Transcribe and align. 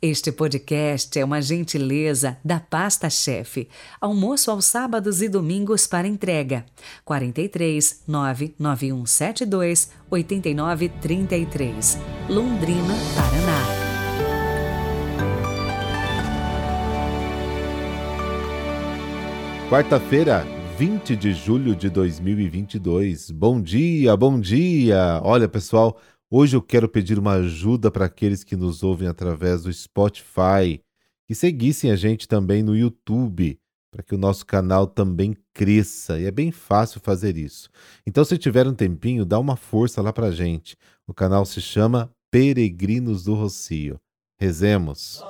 Este 0.00 0.30
podcast 0.30 1.18
é 1.18 1.24
uma 1.24 1.42
gentileza 1.42 2.38
da 2.44 2.60
Pasta 2.60 3.10
Chefe. 3.10 3.68
Almoço 4.00 4.48
aos 4.48 4.64
sábados 4.64 5.20
e 5.20 5.28
domingos 5.28 5.88
para 5.88 6.06
entrega. 6.06 6.64
43 7.04 8.04
99172 8.06 9.90
8933. 10.08 11.98
Londrina, 12.28 12.94
Paraná. 13.16 13.66
Quarta-feira, 19.68 20.46
20 20.78 21.16
de 21.16 21.32
julho 21.32 21.74
de 21.74 21.90
2022. 21.90 23.32
Bom 23.32 23.60
dia, 23.60 24.16
bom 24.16 24.38
dia! 24.38 25.20
Olha, 25.24 25.48
pessoal, 25.48 25.98
Hoje 26.30 26.54
eu 26.54 26.60
quero 26.60 26.90
pedir 26.90 27.18
uma 27.18 27.32
ajuda 27.36 27.90
para 27.90 28.04
aqueles 28.04 28.44
que 28.44 28.54
nos 28.54 28.82
ouvem 28.82 29.08
através 29.08 29.62
do 29.62 29.72
Spotify, 29.72 30.78
que 31.26 31.34
seguissem 31.34 31.90
a 31.90 31.96
gente 31.96 32.28
também 32.28 32.62
no 32.62 32.76
YouTube, 32.76 33.58
para 33.90 34.02
que 34.02 34.14
o 34.14 34.18
nosso 34.18 34.44
canal 34.44 34.86
também 34.86 35.34
cresça. 35.54 36.20
E 36.20 36.26
é 36.26 36.30
bem 36.30 36.52
fácil 36.52 37.00
fazer 37.00 37.38
isso. 37.38 37.70
Então, 38.06 38.22
se 38.26 38.36
tiver 38.36 38.66
um 38.66 38.74
tempinho, 38.74 39.24
dá 39.24 39.38
uma 39.38 39.56
força 39.56 40.02
lá 40.02 40.12
para 40.12 40.30
gente. 40.30 40.76
O 41.06 41.14
canal 41.14 41.46
se 41.46 41.62
chama 41.62 42.10
Peregrinos 42.30 43.24
do 43.24 43.32
Rocio. 43.32 43.98
Rezemos. 44.38 45.24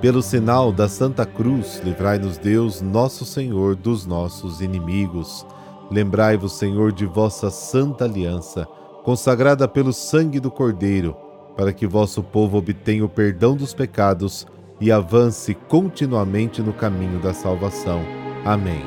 Pelo 0.00 0.22
sinal 0.22 0.72
da 0.72 0.88
Santa 0.88 1.26
Cruz, 1.26 1.82
livrai-nos 1.84 2.38
Deus, 2.38 2.80
nosso 2.80 3.26
Senhor, 3.26 3.76
dos 3.76 4.06
nossos 4.06 4.62
inimigos. 4.62 5.44
Lembrai-vos, 5.92 6.54
Senhor, 6.54 6.90
de 6.90 7.04
vossa 7.04 7.50
santa 7.50 8.06
aliança, 8.06 8.66
consagrada 9.04 9.68
pelo 9.68 9.92
sangue 9.92 10.40
do 10.40 10.50
Cordeiro, 10.50 11.14
para 11.54 11.70
que 11.70 11.86
vosso 11.86 12.22
povo 12.22 12.56
obtenha 12.56 13.04
o 13.04 13.10
perdão 13.10 13.54
dos 13.54 13.74
pecados 13.74 14.46
e 14.80 14.90
avance 14.90 15.54
continuamente 15.54 16.62
no 16.62 16.72
caminho 16.72 17.20
da 17.20 17.34
salvação. 17.34 18.00
Amém. 18.42 18.80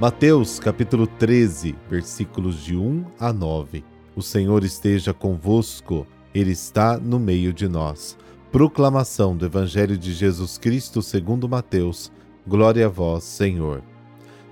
Mateus 0.00 0.58
capítulo 0.58 1.06
13, 1.06 1.76
versículos 1.88 2.56
de 2.56 2.76
1 2.76 3.04
a 3.20 3.32
9. 3.32 3.84
O 4.16 4.20
Senhor 4.20 4.64
esteja 4.64 5.14
convosco, 5.14 6.04
Ele 6.34 6.50
está 6.50 6.98
no 6.98 7.20
meio 7.20 7.52
de 7.52 7.68
nós. 7.68 8.18
Proclamação 8.50 9.36
do 9.36 9.46
Evangelho 9.46 9.96
de 9.96 10.12
Jesus 10.12 10.58
Cristo 10.58 11.00
segundo 11.02 11.48
Mateus 11.48 12.10
Glória 12.46 12.86
a 12.86 12.88
vós, 12.88 13.22
Senhor. 13.22 13.84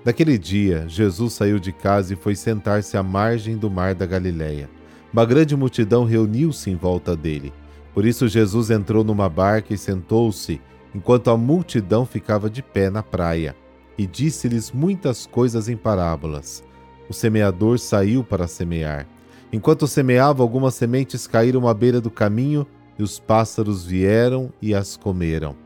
Naquele 0.05 0.37
dia, 0.37 0.85
Jesus 0.87 1.33
saiu 1.33 1.59
de 1.59 1.73
casa 1.73 2.13
e 2.13 2.15
foi 2.15 2.35
sentar-se 2.35 2.95
à 2.95 3.03
margem 3.03 3.57
do 3.57 3.69
mar 3.69 3.93
da 3.93 4.05
Galiléia. 4.05 4.69
Uma 5.11 5.25
grande 5.25 5.57
multidão 5.57 6.05
reuniu-se 6.05 6.69
em 6.69 6.75
volta 6.75 7.17
dele. 7.17 7.51
Por 7.93 8.05
isso, 8.05 8.29
Jesus 8.29 8.71
entrou 8.71 9.03
numa 9.03 9.27
barca 9.27 9.73
e 9.73 9.77
sentou-se, 9.77 10.61
enquanto 10.95 11.29
a 11.29 11.35
multidão 11.35 12.05
ficava 12.05 12.49
de 12.49 12.63
pé 12.63 12.89
na 12.89 13.03
praia, 13.03 13.53
e 13.97 14.07
disse-lhes 14.07 14.71
muitas 14.71 15.27
coisas 15.27 15.67
em 15.67 15.75
parábolas. 15.75 16.63
O 17.09 17.13
semeador 17.13 17.77
saiu 17.77 18.23
para 18.23 18.47
semear. 18.47 19.05
Enquanto 19.51 19.85
semeava, 19.85 20.41
algumas 20.41 20.75
sementes 20.75 21.27
caíram 21.27 21.67
à 21.67 21.73
beira 21.73 21.99
do 21.99 22.09
caminho, 22.09 22.65
e 22.97 23.03
os 23.03 23.19
pássaros 23.19 23.85
vieram 23.85 24.49
e 24.61 24.73
as 24.73 24.95
comeram. 24.95 25.60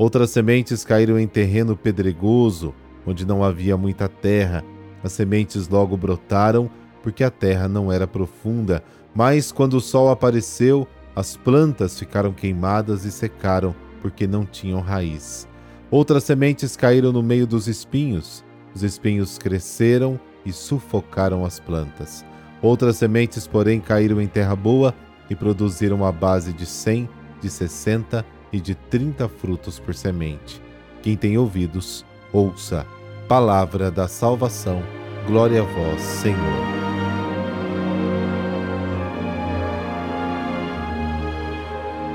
Outras 0.00 0.30
sementes 0.30 0.82
caíram 0.82 1.18
em 1.20 1.26
terreno 1.26 1.76
pedregoso, 1.76 2.74
onde 3.06 3.26
não 3.26 3.44
havia 3.44 3.76
muita 3.76 4.08
terra. 4.08 4.64
As 5.04 5.12
sementes 5.12 5.68
logo 5.68 5.94
brotaram, 5.94 6.70
porque 7.02 7.22
a 7.22 7.30
terra 7.30 7.68
não 7.68 7.92
era 7.92 8.06
profunda, 8.06 8.82
mas 9.14 9.52
quando 9.52 9.74
o 9.74 9.80
sol 9.80 10.08
apareceu, 10.08 10.88
as 11.14 11.36
plantas 11.36 11.98
ficaram 11.98 12.32
queimadas 12.32 13.04
e 13.04 13.12
secaram, 13.12 13.74
porque 14.00 14.26
não 14.26 14.46
tinham 14.46 14.80
raiz. 14.80 15.46
Outras 15.90 16.24
sementes 16.24 16.76
caíram 16.76 17.12
no 17.12 17.22
meio 17.22 17.46
dos 17.46 17.68
espinhos. 17.68 18.42
Os 18.74 18.82
espinhos 18.82 19.36
cresceram 19.36 20.18
e 20.46 20.50
sufocaram 20.50 21.44
as 21.44 21.60
plantas. 21.60 22.24
Outras 22.62 22.96
sementes, 22.96 23.46
porém, 23.46 23.78
caíram 23.80 24.18
em 24.18 24.28
terra 24.28 24.56
boa 24.56 24.94
e 25.28 25.36
produziram 25.36 26.06
a 26.06 26.10
base 26.10 26.54
de 26.54 26.64
cem, 26.64 27.06
de 27.42 27.50
sessenta 27.50 28.24
e 28.52 28.60
de 28.60 28.74
trinta 28.74 29.28
frutos 29.28 29.78
por 29.78 29.94
semente. 29.94 30.60
Quem 31.02 31.16
tem 31.16 31.38
ouvidos, 31.38 32.04
ouça. 32.32 32.86
Palavra 33.28 33.90
da 33.90 34.08
salvação. 34.08 34.82
Glória 35.26 35.62
a 35.62 35.64
vós, 35.64 36.00
Senhor. 36.00 36.80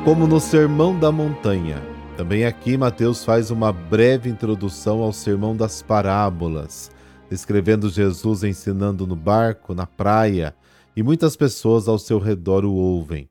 Como 0.03 0.27
no 0.27 0.39
Sermão 0.39 0.97
da 0.99 1.11
Montanha, 1.11 1.81
também 2.15 2.45
aqui 2.45 2.77
Mateus 2.77 3.25
faz 3.25 3.49
uma 3.49 3.73
breve 3.73 4.29
introdução 4.29 5.01
ao 5.01 5.11
Sermão 5.11 5.55
das 5.55 5.81
Parábolas, 5.81 6.91
descrevendo 7.29 7.89
Jesus 7.89 8.43
ensinando 8.43 9.07
no 9.07 9.15
barco, 9.15 9.73
na 9.73 9.87
praia, 9.87 10.55
e 10.95 11.01
muitas 11.01 11.35
pessoas 11.35 11.87
ao 11.87 11.97
seu 11.97 12.19
redor 12.19 12.63
o 12.63 12.73
ouvem. 12.73 13.27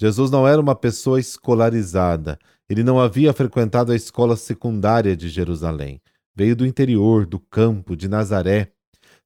Jesus 0.00 0.30
não 0.30 0.46
era 0.46 0.60
uma 0.60 0.76
pessoa 0.76 1.18
escolarizada. 1.18 2.38
Ele 2.70 2.84
não 2.84 3.00
havia 3.00 3.32
frequentado 3.32 3.90
a 3.90 3.96
escola 3.96 4.36
secundária 4.36 5.16
de 5.16 5.28
Jerusalém. 5.28 6.00
Veio 6.36 6.54
do 6.54 6.64
interior, 6.64 7.26
do 7.26 7.40
campo, 7.40 7.96
de 7.96 8.06
Nazaré. 8.06 8.70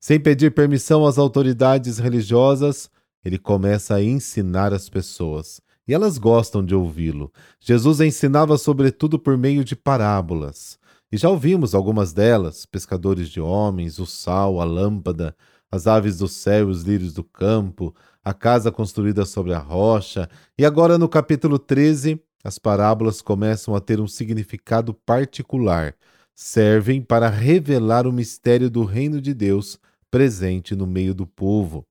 Sem 0.01 0.19
pedir 0.19 0.55
permissão 0.55 1.05
às 1.07 1.19
autoridades 1.19 1.99
religiosas, 1.99 2.89
ele 3.23 3.37
começa 3.37 3.97
a 3.97 4.03
ensinar 4.03 4.73
as 4.73 4.89
pessoas. 4.89 5.61
E 5.87 5.93
elas 5.93 6.17
gostam 6.17 6.65
de 6.65 6.75
ouvi-lo. 6.75 7.31
Jesus 7.61 8.01
ensinava 8.01 8.57
sobretudo 8.57 9.19
por 9.19 9.37
meio 9.37 9.63
de 9.63 9.77
parábolas. 9.77 10.79
E 11.13 11.19
já 11.19 11.29
ouvimos 11.29 11.75
algumas 11.75 12.15
delas: 12.15 12.65
pescadores 12.65 13.29
de 13.29 13.43
homens, 13.43 13.99
o 13.99 14.07
sal, 14.07 14.59
a 14.59 14.65
lâmpada, 14.65 15.37
as 15.71 15.87
aves 15.87 16.19
do 16.19 16.29
céu, 16.29 16.69
os 16.69 16.83
lírios 16.83 17.13
do 17.13 17.23
campo, 17.23 17.95
a 18.25 18.33
casa 18.33 18.71
construída 18.71 19.25
sobre 19.25 19.53
a 19.53 19.59
rocha. 19.59 20.29
E 20.59 20.65
agora, 20.65 20.99
no 20.99 21.09
capítulo 21.09 21.59
13, 21.59 22.21
as 22.45 22.59
parábolas 22.59 23.21
começam 23.21 23.75
a 23.75 23.81
ter 23.81 24.01
um 24.01 24.07
significado 24.07 24.95
particular. 24.95 25.95
Servem 26.35 27.03
para 27.03 27.29
revelar 27.29 28.07
o 28.07 28.13
mistério 28.13 28.71
do 28.71 28.85
reino 28.85 29.21
de 29.21 29.35
Deus 29.35 29.79
presente 30.11 30.75
no 30.75 30.87
meio 30.87 31.15
do 31.15 31.27
povo. 31.27 31.87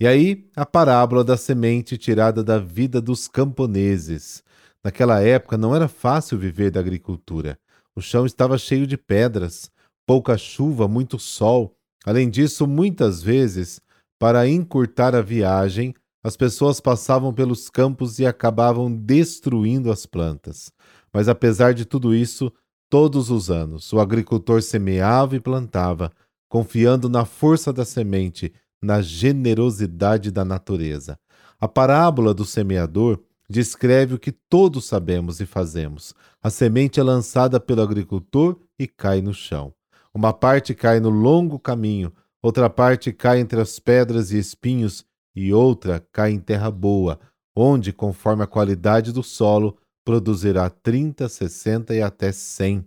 E 0.00 0.06
aí, 0.06 0.48
a 0.54 0.64
parábola 0.64 1.24
da 1.24 1.36
semente 1.36 1.98
tirada 1.98 2.42
da 2.44 2.58
vida 2.58 3.00
dos 3.00 3.26
camponeses. 3.26 4.42
Naquela 4.82 5.20
época 5.20 5.58
não 5.58 5.74
era 5.74 5.88
fácil 5.88 6.38
viver 6.38 6.70
da 6.70 6.80
agricultura. 6.80 7.58
O 7.96 8.00
chão 8.00 8.24
estava 8.24 8.56
cheio 8.56 8.86
de 8.86 8.96
pedras, 8.96 9.70
pouca 10.06 10.38
chuva, 10.38 10.86
muito 10.86 11.18
sol 11.18 11.74
Além 12.08 12.30
disso, 12.30 12.66
muitas 12.66 13.22
vezes, 13.22 13.80
para 14.18 14.48
encurtar 14.48 15.14
a 15.14 15.22
viagem, 15.22 15.94
as 16.22 16.36
pessoas 16.36 16.80
passavam 16.80 17.32
pelos 17.32 17.70
campos 17.70 18.18
e 18.18 18.26
acabavam 18.26 18.92
destruindo 18.92 19.90
as 19.90 20.04
plantas. 20.04 20.72
Mas 21.12 21.28
apesar 21.28 21.72
de 21.72 21.84
tudo 21.84 22.14
isso, 22.14 22.52
todos 22.90 23.30
os 23.30 23.50
anos 23.50 23.92
o 23.92 24.00
agricultor 24.00 24.60
semeava 24.60 25.36
e 25.36 25.40
plantava, 25.40 26.10
confiando 26.48 27.08
na 27.08 27.24
força 27.24 27.72
da 27.72 27.84
semente, 27.84 28.52
na 28.82 29.00
generosidade 29.00 30.30
da 30.30 30.44
natureza. 30.44 31.18
A 31.60 31.68
parábola 31.68 32.34
do 32.34 32.44
semeador 32.44 33.20
descreve 33.48 34.14
o 34.14 34.18
que 34.18 34.32
todos 34.32 34.84
sabemos 34.84 35.40
e 35.40 35.46
fazemos. 35.46 36.14
A 36.42 36.50
semente 36.50 37.00
é 37.00 37.02
lançada 37.02 37.58
pelo 37.58 37.82
agricultor 37.82 38.58
e 38.78 38.86
cai 38.86 39.20
no 39.20 39.32
chão. 39.32 39.72
Uma 40.12 40.32
parte 40.32 40.74
cai 40.74 41.00
no 41.00 41.10
longo 41.10 41.58
caminho, 41.58 42.12
outra 42.48 42.70
parte 42.70 43.12
cai 43.12 43.40
entre 43.40 43.60
as 43.60 43.78
pedras 43.78 44.32
e 44.32 44.38
espinhos, 44.38 45.04
e 45.36 45.52
outra 45.52 46.02
cai 46.10 46.30
em 46.30 46.40
terra 46.40 46.70
boa, 46.70 47.20
onde, 47.54 47.92
conforme 47.92 48.42
a 48.42 48.46
qualidade 48.46 49.12
do 49.12 49.22
solo, 49.22 49.76
produzirá 50.02 50.70
30, 50.70 51.28
60 51.28 51.94
e 51.94 52.00
até 52.00 52.32
100. 52.32 52.82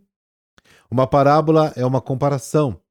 Uma 0.89 1.05
parábola 1.05 1.71
é 1.75 1.85
uma 1.85 2.01
comparação. 2.01 2.81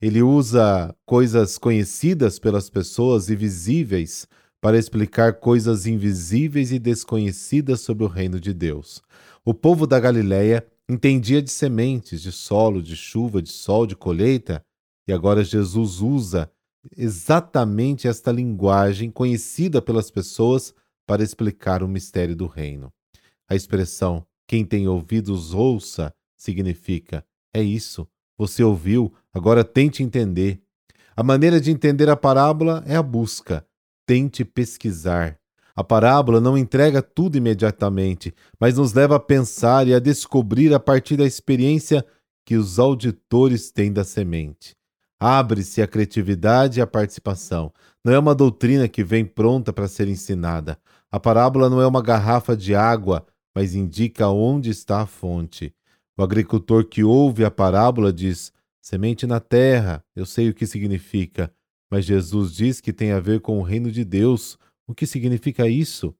Ele 0.00 0.22
usa 0.22 0.96
coisas 1.04 1.58
conhecidas 1.58 2.38
pelas 2.38 2.70
pessoas 2.70 3.28
e 3.28 3.36
visíveis 3.36 4.26
para 4.62 4.78
explicar 4.78 5.34
coisas 5.34 5.86
invisíveis 5.86 6.72
e 6.72 6.78
desconhecidas 6.78 7.82
sobre 7.82 8.02
o 8.02 8.08
reino 8.08 8.40
de 8.40 8.54
Deus. 8.54 9.02
O 9.44 9.52
povo 9.52 9.86
da 9.86 10.00
Galiléia 10.00 10.66
entendia 10.88 11.42
de 11.42 11.50
sementes, 11.50 12.22
de 12.22 12.32
solo, 12.32 12.82
de 12.82 12.96
chuva, 12.96 13.42
de 13.42 13.50
sol, 13.50 13.86
de 13.86 13.94
colheita, 13.94 14.64
e 15.06 15.12
agora 15.12 15.44
Jesus 15.44 16.00
usa 16.00 16.50
exatamente 16.96 18.06
esta 18.06 18.30
linguagem 18.30 19.10
conhecida 19.10 19.80
pelas 19.80 20.10
pessoas 20.10 20.74
para 21.06 21.22
explicar 21.22 21.82
o 21.82 21.88
mistério 21.88 22.36
do 22.36 22.46
reino. 22.46 22.92
A 23.48 23.54
expressão 23.54 24.26
quem 24.46 24.64
tem 24.64 24.86
ouvidos 24.86 25.54
ouça 25.54 26.14
significa 26.36 27.24
é 27.54 27.62
isso, 27.62 28.06
você 28.36 28.64
ouviu, 28.64 29.14
agora 29.32 29.62
tente 29.62 30.02
entender. 30.02 30.60
A 31.16 31.22
maneira 31.22 31.60
de 31.60 31.70
entender 31.70 32.10
a 32.10 32.16
parábola 32.16 32.82
é 32.84 32.96
a 32.96 33.02
busca. 33.02 33.64
Tente 34.04 34.44
pesquisar. 34.44 35.38
A 35.76 35.84
parábola 35.84 36.40
não 36.40 36.58
entrega 36.58 37.00
tudo 37.00 37.36
imediatamente, 37.38 38.34
mas 38.58 38.76
nos 38.76 38.92
leva 38.92 39.16
a 39.16 39.20
pensar 39.20 39.86
e 39.86 39.94
a 39.94 40.00
descobrir 40.00 40.74
a 40.74 40.80
partir 40.80 41.16
da 41.16 41.24
experiência 41.24 42.04
que 42.44 42.56
os 42.56 42.78
auditores 42.78 43.70
têm 43.70 43.92
da 43.92 44.04
semente. 44.04 44.76
Abre-se 45.26 45.80
a 45.80 45.86
criatividade 45.86 46.78
e 46.78 46.82
a 46.82 46.86
participação. 46.86 47.72
Não 48.04 48.12
é 48.12 48.18
uma 48.18 48.34
doutrina 48.34 48.86
que 48.86 49.02
vem 49.02 49.24
pronta 49.24 49.72
para 49.72 49.88
ser 49.88 50.06
ensinada. 50.06 50.78
A 51.10 51.18
parábola 51.18 51.70
não 51.70 51.80
é 51.80 51.86
uma 51.86 52.02
garrafa 52.02 52.54
de 52.54 52.74
água, 52.74 53.24
mas 53.56 53.74
indica 53.74 54.28
onde 54.28 54.68
está 54.68 55.00
a 55.00 55.06
fonte. 55.06 55.74
O 56.14 56.22
agricultor 56.22 56.84
que 56.84 57.02
ouve 57.02 57.42
a 57.42 57.50
parábola 57.50 58.12
diz: 58.12 58.52
Semente 58.82 59.26
na 59.26 59.40
terra, 59.40 60.04
eu 60.14 60.26
sei 60.26 60.50
o 60.50 60.54
que 60.54 60.66
significa, 60.66 61.50
mas 61.90 62.04
Jesus 62.04 62.52
diz 62.52 62.78
que 62.78 62.92
tem 62.92 63.10
a 63.10 63.18
ver 63.18 63.40
com 63.40 63.58
o 63.58 63.62
reino 63.62 63.90
de 63.90 64.04
Deus. 64.04 64.58
O 64.86 64.94
que 64.94 65.06
significa 65.06 65.66
isso? 65.66 66.14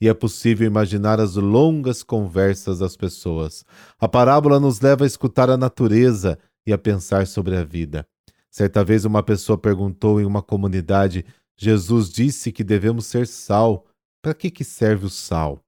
E 0.00 0.08
é 0.08 0.14
possível 0.14 0.66
imaginar 0.66 1.20
as 1.20 1.34
longas 1.34 2.02
conversas 2.02 2.78
das 2.78 2.96
pessoas. 2.96 3.62
A 4.00 4.08
parábola 4.08 4.58
nos 4.58 4.80
leva 4.80 5.04
a 5.04 5.06
escutar 5.06 5.50
a 5.50 5.58
natureza 5.58 6.38
e 6.66 6.72
a 6.72 6.78
pensar 6.78 7.26
sobre 7.26 7.54
a 7.54 7.62
vida. 7.62 8.08
Certa 8.50 8.84
vez 8.84 9.04
uma 9.04 9.22
pessoa 9.22 9.58
perguntou 9.58 10.20
em 10.20 10.24
uma 10.24 10.42
comunidade: 10.42 11.24
Jesus 11.56 12.10
disse 12.10 12.52
que 12.52 12.64
devemos 12.64 13.06
ser 13.06 13.26
sal. 13.26 13.86
Para 14.22 14.34
que, 14.34 14.50
que 14.50 14.64
serve 14.64 15.06
o 15.06 15.10
sal? 15.10 15.60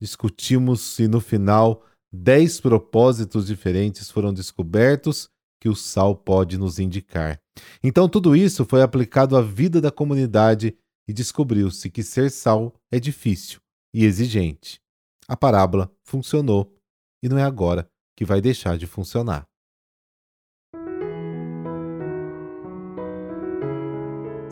Discutimos 0.00 0.98
e 0.98 1.06
no 1.06 1.20
final 1.20 1.84
dez 2.12 2.60
propósitos 2.60 3.46
diferentes 3.46 4.10
foram 4.10 4.34
descobertos 4.34 5.28
que 5.60 5.68
o 5.68 5.76
sal 5.76 6.16
pode 6.16 6.58
nos 6.58 6.80
indicar. 6.80 7.40
Então, 7.82 8.08
tudo 8.08 8.34
isso 8.34 8.64
foi 8.64 8.82
aplicado 8.82 9.36
à 9.36 9.40
vida 9.40 9.80
da 9.80 9.92
comunidade 9.92 10.76
e 11.08 11.12
descobriu-se 11.12 11.88
que 11.88 12.02
ser 12.02 12.30
sal 12.30 12.74
é 12.90 12.98
difícil 12.98 13.60
e 13.94 14.04
exigente. 14.04 14.80
A 15.28 15.36
parábola 15.36 15.90
funcionou 16.02 16.74
e 17.22 17.28
não 17.28 17.38
é 17.38 17.44
agora 17.44 17.88
que 18.16 18.24
vai 18.24 18.40
deixar 18.40 18.76
de 18.76 18.86
funcionar. 18.86 19.46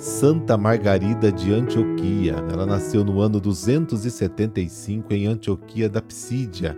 Santa 0.00 0.56
Margarida 0.56 1.30
de 1.30 1.52
Antioquia. 1.52 2.36
Ela 2.50 2.64
nasceu 2.64 3.04
no 3.04 3.20
ano 3.20 3.38
275 3.38 5.12
em 5.12 5.26
Antioquia 5.26 5.90
da 5.90 6.00
Psídia. 6.00 6.74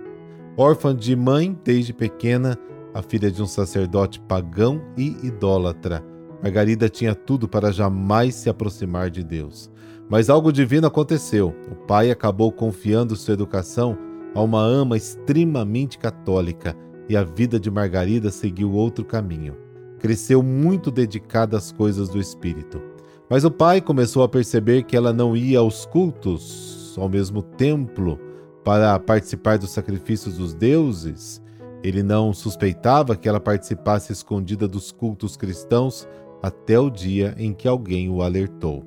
Órfã 0.56 0.92
de 0.92 1.14
mãe 1.14 1.56
desde 1.62 1.92
pequena, 1.92 2.58
a 2.92 3.00
filha 3.00 3.30
de 3.30 3.40
um 3.40 3.46
sacerdote 3.46 4.19
pagão 4.19 4.82
e 4.98 5.16
idólatra. 5.22 6.04
Margarida 6.42 6.88
tinha 6.88 7.14
tudo 7.14 7.46
para 7.46 7.70
jamais 7.70 8.34
se 8.34 8.50
aproximar 8.50 9.08
de 9.08 9.22
Deus. 9.22 9.70
Mas 10.10 10.28
algo 10.28 10.52
divino 10.52 10.88
aconteceu. 10.88 11.54
O 11.70 11.76
pai 11.86 12.10
acabou 12.10 12.50
confiando 12.50 13.14
sua 13.14 13.34
educação 13.34 13.96
a 14.34 14.42
uma 14.42 14.62
ama 14.64 14.96
extremamente 14.96 15.96
católica 15.96 16.76
e 17.08 17.16
a 17.16 17.22
vida 17.22 17.60
de 17.60 17.70
Margarida 17.70 18.32
seguiu 18.32 18.72
outro 18.72 19.04
caminho. 19.04 19.56
Cresceu 20.00 20.42
muito 20.42 20.90
dedicada 20.90 21.56
às 21.56 21.70
coisas 21.70 22.08
do 22.08 22.19
espírito. 22.19 22.90
Mas 23.32 23.46
o 23.46 23.50
pai 23.50 23.81
começou 23.81 24.23
a 24.23 24.29
perceber 24.29 24.82
que 24.82 24.94
ela 24.94 25.11
não 25.11 25.34
ia 25.34 25.58
aos 25.58 25.87
cultos, 25.87 26.94
ao 26.99 27.08
mesmo 27.08 27.40
templo, 27.40 28.20
para 28.62 28.99
participar 28.99 29.56
dos 29.56 29.70
sacrifícios 29.70 30.37
dos 30.37 30.52
deuses. 30.52 31.40
Ele 31.82 32.02
não 32.02 32.34
suspeitava 32.34 33.17
que 33.17 33.26
ela 33.26 33.40
participasse 33.40 34.12
escondida 34.12 34.69
dos 34.69 34.93
cultos 34.93 35.34
cristãos 35.34 36.06
até 36.43 36.79
o 36.79 36.90
dia 36.90 37.34
em 37.38 37.55
que 37.55 37.67
alguém 37.67 38.11
o 38.11 38.20
alertou. 38.20 38.84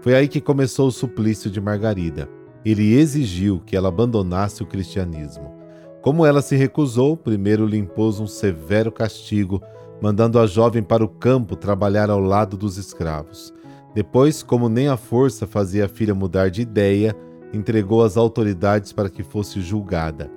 Foi 0.00 0.14
aí 0.14 0.28
que 0.28 0.40
começou 0.40 0.86
o 0.86 0.92
suplício 0.92 1.50
de 1.50 1.60
Margarida. 1.60 2.28
Ele 2.64 2.94
exigiu 2.94 3.60
que 3.66 3.76
ela 3.76 3.88
abandonasse 3.88 4.62
o 4.62 4.66
cristianismo. 4.66 5.52
Como 6.00 6.24
ela 6.24 6.40
se 6.40 6.54
recusou, 6.54 7.16
primeiro 7.16 7.66
lhe 7.66 7.78
impôs 7.78 8.20
um 8.20 8.28
severo 8.28 8.92
castigo, 8.92 9.60
mandando 10.00 10.38
a 10.38 10.46
jovem 10.46 10.84
para 10.84 11.04
o 11.04 11.08
campo 11.08 11.56
trabalhar 11.56 12.10
ao 12.10 12.20
lado 12.20 12.56
dos 12.56 12.76
escravos. 12.76 13.52
Depois, 13.94 14.42
como 14.42 14.68
nem 14.68 14.88
a 14.88 14.96
força 14.96 15.46
fazia 15.46 15.84
a 15.84 15.88
filha 15.88 16.14
mudar 16.14 16.50
de 16.50 16.62
ideia, 16.62 17.14
entregou 17.52 18.02
às 18.02 18.16
autoridades 18.16 18.92
para 18.92 19.10
que 19.10 19.22
fosse 19.22 19.60
julgada. 19.60 20.30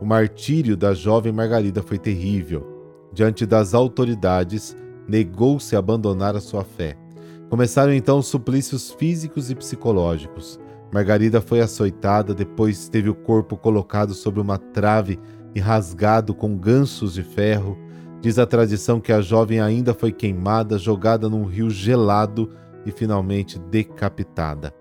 O 0.00 0.04
martírio 0.04 0.76
da 0.76 0.94
jovem 0.94 1.32
Margarida 1.32 1.82
foi 1.82 1.98
terrível. 1.98 2.66
Diante 3.12 3.44
das 3.44 3.74
autoridades, 3.74 4.76
negou-se 5.08 5.74
a 5.74 5.80
abandonar 5.80 6.36
a 6.36 6.40
sua 6.40 6.62
fé. 6.62 6.96
Começaram 7.50 7.92
então 7.92 8.18
os 8.18 8.26
suplícios 8.26 8.92
físicos 8.92 9.50
e 9.50 9.56
psicológicos. 9.56 10.58
Margarida 10.92 11.40
foi 11.40 11.60
açoitada, 11.60 12.32
depois 12.32 12.88
teve 12.88 13.10
o 13.10 13.14
corpo 13.14 13.56
colocado 13.56 14.14
sobre 14.14 14.40
uma 14.40 14.56
trave 14.56 15.18
e 15.52 15.58
rasgado 15.58 16.32
com 16.32 16.56
ganchos 16.56 17.14
de 17.14 17.24
ferro. 17.24 17.76
Diz 18.20 18.38
a 18.38 18.46
tradição 18.46 19.00
que 19.00 19.12
a 19.12 19.20
jovem 19.20 19.60
ainda 19.60 19.92
foi 19.92 20.12
queimada, 20.12 20.78
jogada 20.78 21.28
num 21.28 21.44
rio 21.44 21.70
gelado 21.70 22.50
e 22.84 22.90
finalmente 22.90 23.58
decapitada. 23.58 24.74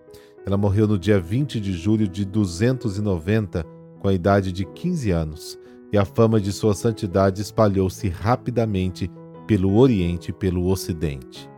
Ela 0.45 0.57
morreu 0.57 0.87
no 0.87 0.97
dia 0.97 1.19
20 1.19 1.59
de 1.59 1.73
julho 1.73 2.07
de 2.07 2.25
290, 2.25 3.63
com 3.99 4.07
a 4.07 4.13
idade 4.13 4.51
de 4.51 4.65
15 4.65 5.11
anos, 5.11 5.59
e 5.91 5.97
a 5.97 6.05
fama 6.05 6.39
de 6.39 6.51
sua 6.51 6.73
santidade 6.73 7.41
espalhou-se 7.41 8.07
rapidamente 8.07 9.11
pelo 9.47 9.75
Oriente 9.77 10.29
e 10.29 10.33
pelo 10.33 10.67
Ocidente. 10.67 11.49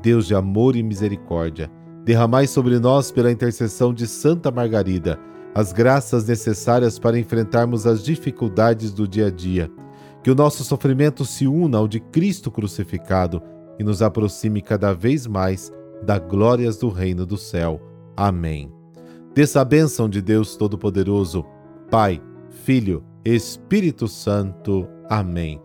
Deus 0.00 0.26
de 0.26 0.34
amor 0.34 0.76
e 0.76 0.82
misericórdia, 0.82 1.70
derramai 2.04 2.46
sobre 2.46 2.78
nós, 2.78 3.10
pela 3.10 3.30
intercessão 3.30 3.92
de 3.92 4.06
Santa 4.06 4.50
Margarida, 4.50 5.18
as 5.54 5.72
graças 5.72 6.26
necessárias 6.26 6.98
para 6.98 7.18
enfrentarmos 7.18 7.86
as 7.86 8.02
dificuldades 8.02 8.92
do 8.92 9.06
dia 9.06 9.26
a 9.26 9.30
dia. 9.30 9.70
Que 10.22 10.30
o 10.30 10.34
nosso 10.34 10.64
sofrimento 10.64 11.24
se 11.24 11.46
una 11.46 11.78
ao 11.78 11.86
de 11.86 12.00
Cristo 12.00 12.50
crucificado 12.50 13.42
e 13.78 13.84
nos 13.84 14.02
aproxime 14.02 14.60
cada 14.60 14.92
vez 14.92 15.26
mais 15.26 15.72
das 16.02 16.20
glórias 16.20 16.76
do 16.76 16.88
reino 16.88 17.24
do 17.24 17.36
céu. 17.36 17.80
Amém. 18.16 18.70
Desça 19.34 19.60
a 19.60 19.64
bênção 19.64 20.08
de 20.08 20.20
Deus 20.20 20.56
Todo-Poderoso, 20.56 21.44
Pai, 21.90 22.20
Filho, 22.64 23.04
Espírito 23.24 24.06
Santo. 24.08 24.86
Amém. 25.08 25.60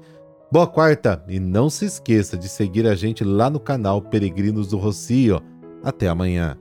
Boa 0.49 0.67
quarta 0.67 1.23
e 1.27 1.39
não 1.39 1.69
se 1.69 1.85
esqueça 1.85 2.37
de 2.37 2.47
seguir 2.47 2.87
a 2.87 2.95
gente 2.95 3.23
lá 3.23 3.49
no 3.49 3.59
canal 3.59 4.01
Peregrinos 4.01 4.69
do 4.69 4.77
Rocio. 4.77 5.41
Até 5.83 6.07
amanhã. 6.07 6.57